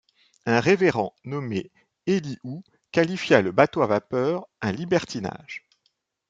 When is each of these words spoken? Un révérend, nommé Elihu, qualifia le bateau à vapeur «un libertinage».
Un 0.47 0.59
révérend, 0.59 1.13
nommé 1.25 1.69
Elihu, 2.07 2.63
qualifia 2.91 3.43
le 3.43 3.51
bateau 3.51 3.83
à 3.83 3.85
vapeur 3.85 4.47
«un 4.61 4.71
libertinage». 4.71 5.67